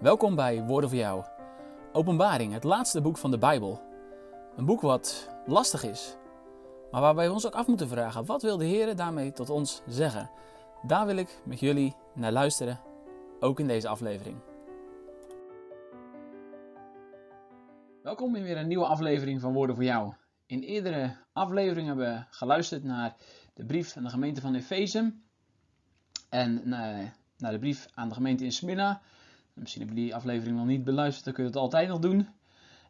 [0.00, 1.24] Welkom bij Woorden voor jou.
[1.92, 3.82] Openbaring, het laatste boek van de Bijbel.
[4.56, 6.16] Een boek wat lastig is,
[6.90, 9.82] maar waarbij we ons ook af moeten vragen: wat wil de Heer daarmee tot ons
[9.86, 10.30] zeggen?
[10.82, 12.80] Daar wil ik met jullie naar luisteren,
[13.40, 14.36] ook in deze aflevering.
[18.02, 20.14] Welkom in weer een nieuwe aflevering van Woorden voor jou.
[20.46, 23.16] In eerdere afleveringen hebben we geluisterd naar
[23.54, 25.14] de brief aan de gemeente van Efeze
[26.28, 29.02] en naar de brief aan de gemeente in Smyrna.
[29.60, 32.28] Misschien heb je die aflevering nog niet beluisterd, dan kun je het altijd nog doen.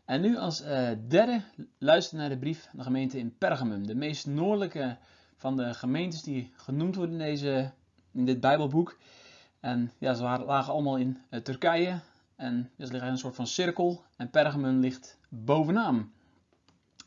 [0.05, 1.43] En nu als uh, derde
[1.79, 3.87] luister naar de brief aan de gemeente in Pergamum.
[3.87, 4.97] De meest noordelijke
[5.37, 7.73] van de gemeentes die genoemd worden in, deze,
[8.13, 8.99] in dit Bijbelboek.
[9.61, 12.01] En ja, ze lagen allemaal in uh, Turkije.
[12.37, 14.03] En ze liggen in een soort van cirkel.
[14.17, 16.13] En Pergamum ligt bovenaan.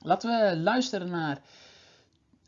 [0.01, 1.41] Laten we luisteren naar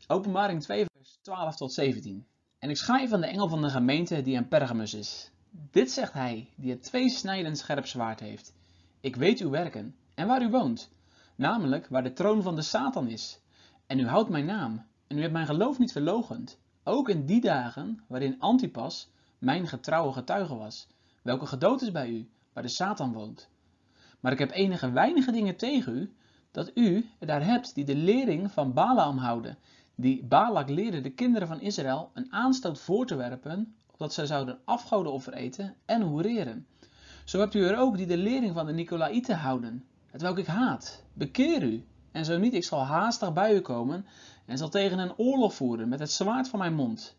[0.06, 2.26] Openbaring 2, vers 12 tot 17.
[2.58, 5.31] En ik schrijf aan de engel van de gemeente die aan Pergamus is.
[5.70, 8.54] Dit zegt hij, die het tweesnijdend scherp zwaard heeft.
[9.00, 10.90] Ik weet uw werken en waar u woont,
[11.36, 13.40] namelijk waar de troon van de Satan is.
[13.86, 16.58] En u houdt mijn naam, en u hebt mijn geloof niet verlogend.
[16.84, 20.88] Ook in die dagen waarin Antipas mijn getrouwe getuige was,
[21.22, 23.48] welke gedood is bij u, waar de Satan woont.
[24.20, 26.12] Maar ik heb enige weinige dingen tegen u,
[26.50, 29.58] dat u daar hebt die de lering van Balaam houden,
[29.94, 34.58] die Balak leerde de kinderen van Israël een aanstoot voor te werpen dat zij zouden
[34.64, 36.66] afgodenoffer eten en hoereren.
[37.24, 40.46] Zo hebt u er ook die de lering van de Nicolaïten houden, het welk ik
[40.46, 41.02] haat.
[41.12, 44.06] Bekeer u, en zo niet, ik zal haastig bij u komen
[44.46, 47.16] en zal tegen een oorlog voeren met het zwaard van mijn mond.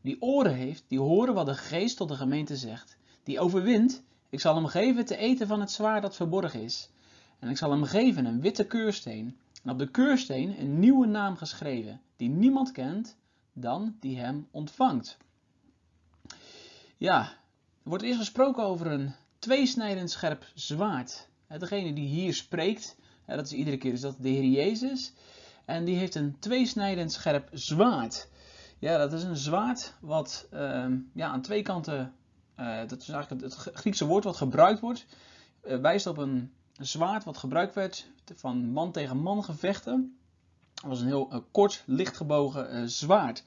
[0.00, 2.96] Die oren heeft, die horen wat de geest tot de gemeente zegt.
[3.22, 6.90] Die overwint, ik zal hem geven te eten van het zwaard dat verborgen is.
[7.38, 11.36] En ik zal hem geven een witte keursteen, en op de keursteen een nieuwe naam
[11.36, 13.16] geschreven, die niemand kent
[13.52, 15.18] dan die hem ontvangt.
[17.00, 17.20] Ja,
[17.82, 21.28] er wordt eerst gesproken over een tweesnijdend scherp zwaard.
[21.58, 22.96] Degene die hier spreekt,
[23.26, 25.12] dat is iedere keer is dat de Heer Jezus.
[25.64, 28.28] En die heeft een tweesnijdend scherp zwaard.
[28.78, 32.14] Ja, dat is een zwaard wat ehm, ja, aan twee kanten,
[32.56, 35.06] uh, dat is eigenlijk het Griekse woord wat gebruikt wordt,
[35.64, 40.18] uh, wijst op een zwaard wat gebruikt werd van man tegen man gevechten.
[40.74, 43.44] Het was een heel uh, kort, lichtgebogen zwaard.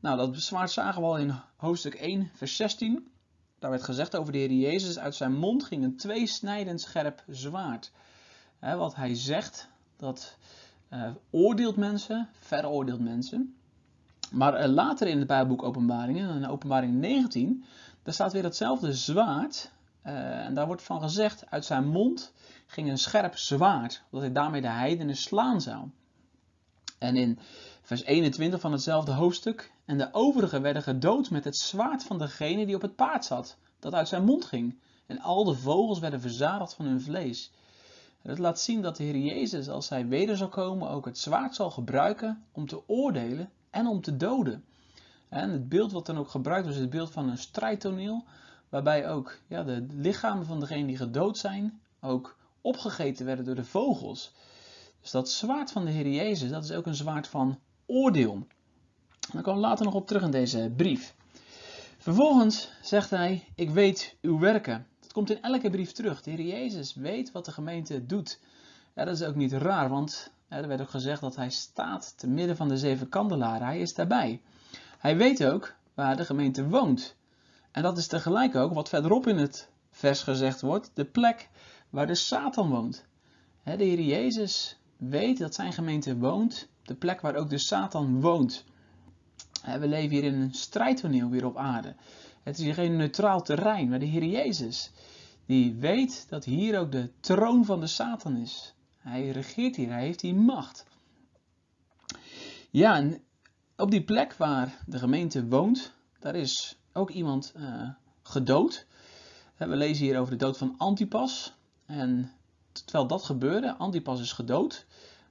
[0.00, 3.10] Nou, dat zwaard zagen we al in hoofdstuk 1, vers 16.
[3.58, 7.92] Daar werd gezegd over de Heer Jezus, uit zijn mond ging een tweesnijdend scherp zwaard.
[8.60, 10.36] wat hij zegt, dat
[10.92, 13.54] uh, oordeelt mensen, veroordeelt mensen.
[14.30, 17.64] Maar uh, later in het Bijbelboek Openbaringen, in openbaring 19,
[18.02, 19.70] daar staat weer hetzelfde zwaard.
[20.06, 22.32] Uh, en daar wordt van gezegd, uit zijn mond
[22.66, 25.88] ging een scherp zwaard, dat hij daarmee de heidenen slaan zou.
[27.00, 27.38] En in
[27.82, 29.72] vers 21 van hetzelfde hoofdstuk.
[29.84, 33.56] En de overigen werden gedood met het zwaard van degene die op het paard zat,
[33.78, 34.78] dat uit zijn mond ging.
[35.06, 37.52] En al de vogels werden verzadigd van hun vlees.
[38.22, 41.54] Het laat zien dat de Heer Jezus, als hij weder zal komen, ook het zwaard
[41.54, 44.64] zal gebruiken om te oordelen en om te doden.
[45.28, 48.24] En het beeld wat dan ook gebruikt was, het beeld van een strijdtoneel,
[48.68, 53.64] waarbij ook ja, de lichamen van degenen die gedood zijn, ook opgegeten werden door de
[53.64, 54.32] vogels.
[55.00, 58.46] Dus dat zwaard van de Heer Jezus, dat is ook een zwaard van oordeel.
[59.32, 61.14] Daar komen we later nog op terug in deze brief.
[61.98, 64.86] Vervolgens zegt hij: Ik weet uw werken.
[65.00, 66.22] Dat komt in elke brief terug.
[66.22, 68.40] De Heer Jezus weet wat de gemeente doet.
[68.94, 72.28] Ja, dat is ook niet raar, want er werd ook gezegd dat hij staat te
[72.28, 73.66] midden van de zeven kandelaren.
[73.66, 74.42] Hij is daarbij.
[74.98, 77.16] Hij weet ook waar de gemeente woont.
[77.70, 81.48] En dat is tegelijk ook wat verderop in het vers gezegd wordt: de plek
[81.90, 83.04] waar de Satan woont.
[83.64, 88.64] De Heer Jezus weet dat zijn gemeente woont de plek waar ook de Satan woont.
[89.64, 91.94] We leven hier in een strijdtoneel weer op aarde.
[92.42, 94.90] Het is hier geen neutraal terrein, maar de Heer Jezus,
[95.46, 98.74] die weet dat hier ook de troon van de Satan is.
[98.98, 100.84] Hij regeert hier, hij heeft die macht.
[102.70, 103.22] Ja, en
[103.76, 107.88] op die plek waar de gemeente woont, daar is ook iemand uh,
[108.22, 108.86] gedood.
[109.56, 111.54] We lezen hier over de dood van Antipas.
[111.86, 112.32] En
[112.72, 114.86] terwijl dat gebeurde, Antipas is gedood.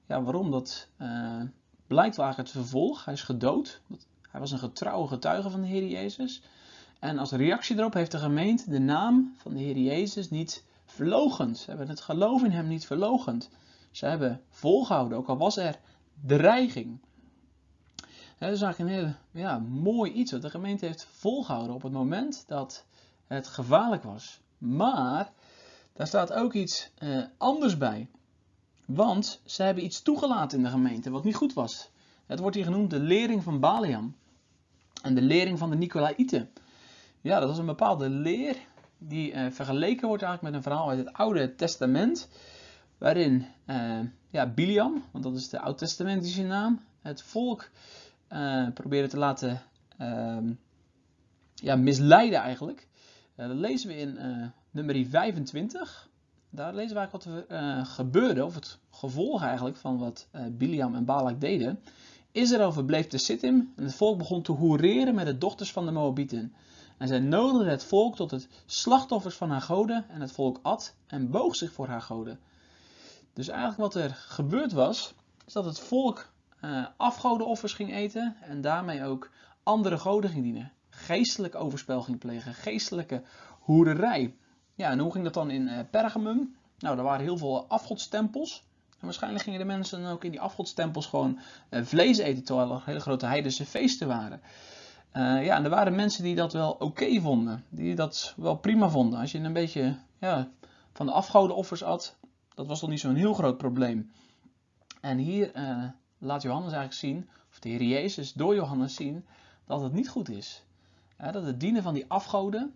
[0.05, 0.51] Ja, waarom?
[0.51, 1.41] Dat uh,
[1.87, 3.05] blijkt wel het vervolg.
[3.05, 3.81] Hij is gedood.
[4.29, 6.41] Hij was een getrouwe getuige van de Heer Jezus.
[6.99, 11.57] En als reactie erop heeft de gemeente de naam van de Heer Jezus niet verlogend.
[11.57, 13.49] Ze hebben het geloof in hem niet verlogend.
[13.91, 15.79] Ze hebben volgehouden, ook al was er
[16.25, 16.99] dreiging.
[18.37, 21.91] Dat is eigenlijk een heel ja, mooi iets wat de gemeente heeft volgehouden op het
[21.91, 22.85] moment dat
[23.27, 24.39] het gevaarlijk was.
[24.57, 25.31] Maar
[25.99, 28.07] daar staat ook iets eh, anders bij.
[28.85, 31.89] Want ze hebben iets toegelaten in de gemeente wat niet goed was.
[32.25, 34.15] Het wordt hier genoemd de lering van Baliam.
[35.01, 36.49] En de lering van de Nicolaïten.
[37.21, 38.55] Ja, dat was een bepaalde leer
[38.97, 42.29] die uh, vergeleken wordt eigenlijk met een verhaal uit het Oude Testament.
[42.97, 43.99] Waarin uh,
[44.29, 47.69] ja, Biliam, want dat is de Oud-testamentische naam, het volk
[48.73, 49.61] probeerde te laten
[49.97, 50.53] ehm,
[51.55, 52.87] ja, misleiden eigenlijk.
[53.35, 54.17] dat lezen we in
[54.71, 56.09] nummer 25.
[56.49, 61.05] Daar lezen we eigenlijk wat er gebeurde, of het gevolg eigenlijk van wat Biliam en
[61.05, 61.79] Balak deden.
[62.31, 65.91] Israël verbleef te Sittim en het volk begon te hoereren met de dochters van de
[65.91, 66.53] Moabieten.
[66.97, 70.95] En zij nodigde het volk tot het slachtoffers van haar goden en het volk at
[71.07, 72.39] en boog zich voor haar goden.
[73.33, 75.13] Dus eigenlijk wat er gebeurd was,
[75.45, 76.31] is dat het volk
[76.61, 79.29] uh, afgodenoffers ging eten en daarmee ook
[79.63, 80.71] andere goden ging dienen.
[80.89, 83.23] Geestelijk overspel ging plegen, geestelijke
[83.59, 84.35] hoererij.
[84.79, 86.55] Ja, en hoe ging dat dan in uh, Pergamum?
[86.77, 88.63] Nou, er waren heel veel afgodstempels.
[88.89, 91.39] En waarschijnlijk gingen de mensen ook in die afgodstempels gewoon
[91.69, 94.41] uh, vlees eten, terwijl er hele grote heidense feesten waren.
[95.13, 97.63] Uh, ja, en er waren mensen die dat wel oké vonden.
[97.69, 99.19] Die dat wel prima vonden.
[99.19, 100.49] Als je een beetje ja,
[100.93, 102.15] van de afgodenoffers at,
[102.53, 104.11] dat was toch niet zo'n heel groot probleem.
[105.01, 105.51] En hier
[106.17, 109.25] laat Johannes eigenlijk zien, of de Heer Jezus door Johannes zien,
[109.65, 110.63] dat het niet goed is.
[111.31, 112.73] Dat het dienen van die afgoden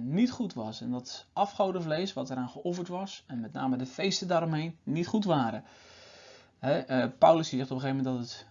[0.00, 0.80] niet goed was.
[0.80, 5.24] En dat afgodenvlees wat eraan geofferd was, en met name de feesten daaromheen, niet goed
[5.24, 5.64] waren.
[7.18, 8.46] Paulus zegt op een gegeven moment dat het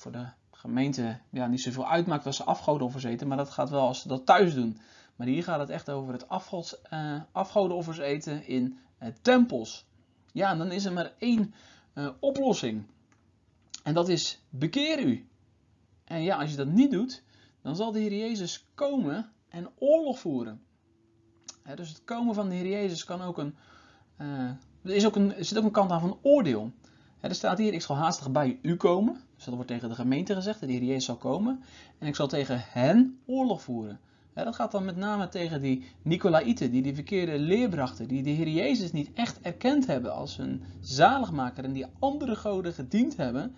[0.00, 3.86] voor de gemeente ja, niet zoveel uitmaakt als ze afgodenoffers eten, maar dat gaat wel
[3.86, 4.78] als ze dat thuis doen.
[5.16, 9.86] Maar hier gaat het echt over het afgods, uh, afgodenoffers eten in uh, tempels.
[10.32, 11.54] Ja, en dan is er maar één
[11.94, 12.86] uh, oplossing.
[13.82, 15.28] En dat is bekeer u.
[16.04, 17.22] En ja, als je dat niet doet,
[17.62, 20.60] dan zal de Heer Jezus komen en oorlog voeren.
[21.74, 23.54] dus het komen van de Heer Jezus kan ook een,
[24.82, 26.72] er, is ook een, zit ook een kant aan van oordeel.
[27.20, 29.20] er staat hier, ik zal haastig bij u komen.
[29.34, 31.62] Dus dat wordt tegen de gemeente gezegd, dat de Heer Jezus zal komen.
[31.98, 34.00] En ik zal tegen hen oorlog voeren.
[34.34, 38.08] dat gaat dan met name tegen die Nicolaïten, die die verkeerde leer brachten.
[38.08, 41.64] Die de Heer Jezus niet echt erkend hebben als hun zaligmaker.
[41.64, 43.54] En die andere goden gediend hebben.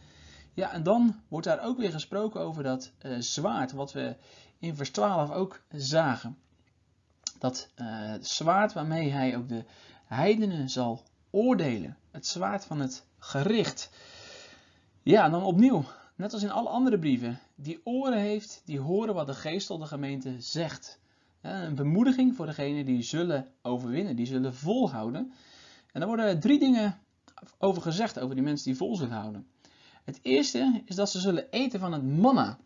[0.55, 4.17] Ja, en dan wordt daar ook weer gesproken over dat uh, zwaard, wat we
[4.63, 6.39] in vers 12 ook zagen.
[7.39, 9.65] Dat uh, zwaard waarmee hij ook de
[10.05, 11.97] heidenen zal oordelen.
[12.11, 13.91] Het zwaard van het gericht.
[15.03, 19.27] Ja, dan opnieuw, net als in alle andere brieven, die oren heeft, die horen wat
[19.27, 20.99] de geest tot de gemeente zegt.
[21.41, 25.33] Een bemoediging voor degenen die zullen overwinnen, die zullen volhouden.
[25.93, 26.99] En daar worden drie dingen
[27.59, 29.47] over gezegd, over die mensen die vol zullen houden.
[30.05, 32.59] Het eerste is dat ze zullen eten van het manna.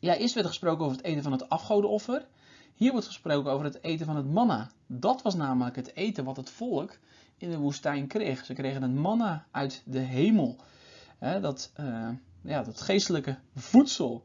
[0.00, 2.26] Ja, eerst werd er gesproken over het eten van het afgodenoffer.
[2.74, 4.70] Hier wordt gesproken over het eten van het manna.
[4.86, 6.98] Dat was namelijk het eten wat het volk
[7.36, 8.44] in de woestijn kreeg.
[8.44, 10.56] Ze kregen het manna uit de hemel
[11.18, 12.08] dat, uh,
[12.42, 14.24] ja, dat geestelijke voedsel.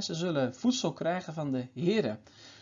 [0.00, 2.18] ze zullen voedsel krijgen van de Heer.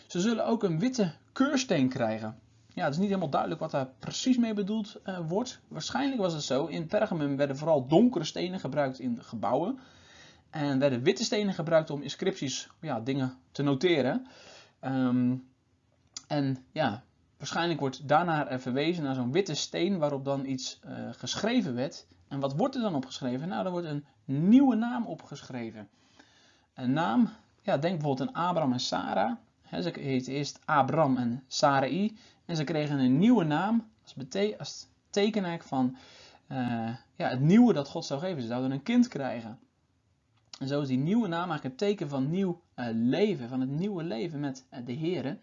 [0.06, 2.38] Ze zullen ook een witte keursteen krijgen.
[2.74, 5.60] Ja, het is niet helemaal duidelijk wat daar precies mee bedoeld uh, wordt.
[5.68, 6.66] Waarschijnlijk was het zo.
[6.66, 9.78] In Pergamum werden vooral donkere stenen gebruikt in gebouwen.
[10.50, 14.26] En werden witte stenen gebruikt om inscripties, ja, dingen te noteren.
[14.84, 15.48] Um,
[16.26, 17.02] en ja,
[17.36, 22.06] waarschijnlijk wordt daarna verwezen naar zo'n witte steen waarop dan iets uh, geschreven werd.
[22.28, 23.48] En wat wordt er dan opgeschreven?
[23.48, 25.88] Nou, er wordt een nieuwe naam opgeschreven.
[26.74, 27.28] Een naam,
[27.62, 29.32] ja, denk bijvoorbeeld aan Abraham en Sarah.
[29.70, 32.16] Ze heette eerst Abraham en Sarai.
[32.44, 33.90] En ze kregen een nieuwe naam
[34.58, 35.96] als, teken van
[36.48, 36.58] uh,
[37.16, 38.42] ja, het nieuwe dat God zou geven.
[38.42, 39.58] Ze zouden een kind krijgen.
[40.60, 43.70] En zo is die nieuwe naam eigenlijk het teken van nieuw uh, leven, van het
[43.70, 45.38] nieuwe leven met uh, de Heer.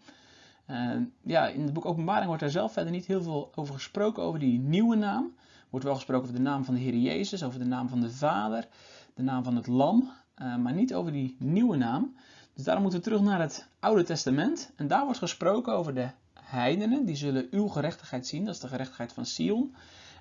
[1.22, 4.38] ja, in het boek Openbaring wordt er zelf verder niet heel veel over gesproken, over
[4.38, 5.34] die nieuwe naam
[5.70, 8.10] wordt wel gesproken over de naam van de Heer Jezus, over de naam van de
[8.10, 8.68] Vader,
[9.14, 12.14] de naam van het Lam, maar niet over die nieuwe naam.
[12.54, 14.72] Dus daarom moeten we terug naar het Oude Testament.
[14.76, 16.08] En daar wordt gesproken over de
[16.40, 19.74] heidenen, die zullen uw gerechtigheid zien, dat is de gerechtigheid van Sion.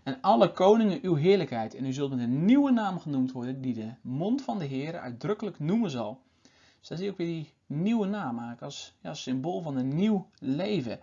[0.08, 1.76] En alle koningen uw heerlijkheid.
[1.76, 5.00] En u zult met een nieuwe naam genoemd worden, die de mond van de Heer
[5.00, 6.22] uitdrukkelijk noemen zal.
[6.80, 9.96] Dus daar zie je ook weer die nieuwe naam maken als ja, symbool van een
[9.96, 11.00] nieuw leven.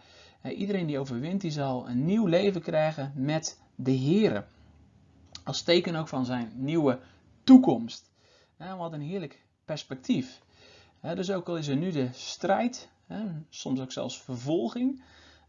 [0.56, 4.44] iedereen die overwint, die zal een nieuw leven krijgen met de Heere.
[5.44, 6.99] Als teken ook van zijn nieuwe
[7.42, 8.11] toekomst.
[8.56, 10.40] wat een heerlijk perspectief.
[11.00, 12.88] dus ook al is er nu de strijd,
[13.49, 15.02] soms ook zelfs vervolging,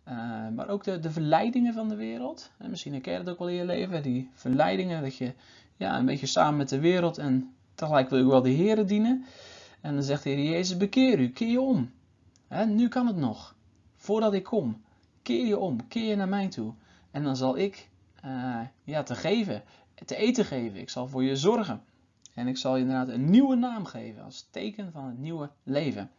[0.06, 2.52] eh, maar ook de, de verleidingen van de wereld.
[2.58, 5.34] misschien herken je dat ook wel in je leven, die verleidingen dat je
[5.78, 9.26] ja, een beetje samen met de wereld en tegelijk wil je wel de Heer dienen.
[9.82, 11.92] En dan zegt de Heer Jezus, bekeer u, keer je om.
[12.68, 13.56] nu kan het nog,
[13.96, 14.84] voordat ik kom.
[15.22, 16.74] Keer je om, keer je naar mij toe.
[17.12, 17.90] En dan zal ik
[18.26, 19.64] uh, ja, te geven,
[20.06, 20.80] te eten geven.
[20.80, 21.82] Ik zal voor je zorgen.
[22.34, 26.10] En ik zal je inderdaad een nieuwe naam geven als teken van het nieuwe leven.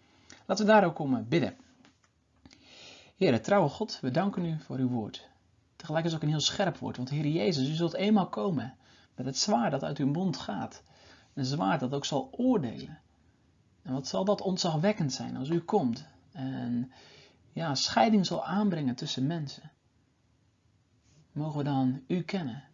[0.46, 1.56] Laten we daar ook om bidden.
[3.16, 5.28] Heer, trouwe God, we danken u voor uw woord.
[5.76, 8.74] Tegelijk is ook een heel scherp woord, want Heer Jezus, u zult eenmaal komen
[9.14, 10.82] met het zwaard dat uit uw mond gaat.
[11.34, 12.98] Een zwaard dat ook zal oordelen.
[13.82, 16.92] En wat zal dat ontzagwekkend zijn als u komt en
[17.52, 19.70] ja, scheiding zal aanbrengen tussen mensen.
[21.32, 22.64] Mogen we dan u kennen,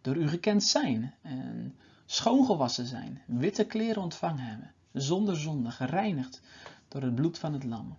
[0.00, 1.76] door u gekend zijn en
[2.06, 6.40] schoongewassen zijn, witte kleren ontvangen hebben, zonder zonde, gereinigd
[6.88, 7.96] door het bloed van het lam.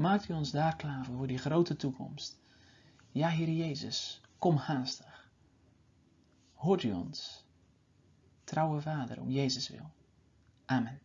[0.00, 2.40] Maakt u ons daar klaar voor, voor die grote toekomst.
[3.10, 5.28] Ja, Heer Jezus, kom haastig.
[6.54, 7.44] Hoort u ons,
[8.44, 9.90] trouwe Vader, om Jezus wil.
[10.64, 11.00] Amen.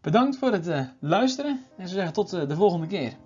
[0.00, 3.16] Bedankt voor het uh, luisteren en ze zeggen tot uh, de volgende keer.